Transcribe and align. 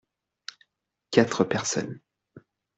Quatre 1.11 1.43
personnes. 1.43 2.01